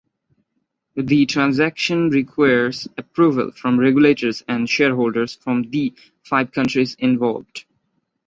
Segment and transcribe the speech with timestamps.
[0.95, 5.93] The transaction requires approval from regulators and shareholders from the
[6.23, 7.65] five countries involved.